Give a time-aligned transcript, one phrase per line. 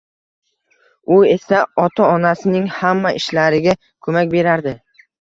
[1.17, 4.79] U esa ota-onasining hamma ishlariga ko`mak berardi